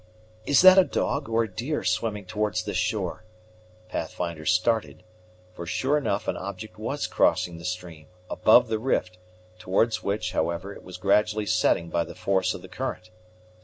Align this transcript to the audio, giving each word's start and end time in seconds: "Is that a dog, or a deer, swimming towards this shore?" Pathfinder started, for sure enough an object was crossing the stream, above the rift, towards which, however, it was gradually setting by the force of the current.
"Is 0.47 0.61
that 0.63 0.79
a 0.79 0.83
dog, 0.83 1.29
or 1.29 1.43
a 1.43 1.47
deer, 1.47 1.83
swimming 1.83 2.25
towards 2.25 2.63
this 2.63 2.75
shore?" 2.75 3.23
Pathfinder 3.87 4.47
started, 4.47 5.03
for 5.53 5.67
sure 5.67 5.95
enough 5.95 6.27
an 6.27 6.35
object 6.37 6.79
was 6.79 7.05
crossing 7.05 7.59
the 7.59 7.65
stream, 7.65 8.07
above 8.27 8.67
the 8.67 8.79
rift, 8.79 9.19
towards 9.59 10.01
which, 10.01 10.31
however, 10.31 10.73
it 10.73 10.81
was 10.81 10.97
gradually 10.97 11.45
setting 11.45 11.89
by 11.89 12.03
the 12.03 12.15
force 12.15 12.55
of 12.55 12.63
the 12.63 12.67
current. 12.67 13.11